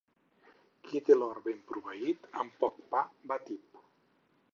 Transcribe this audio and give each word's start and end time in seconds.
Qui 0.85 1.01
té 1.09 1.17
l'hort 1.17 1.43
ben 1.49 1.59
proveït, 1.71 2.25
amb 2.45 2.57
poc 2.65 2.81
pa 2.95 3.03
va 3.33 3.39
tip. 3.51 3.81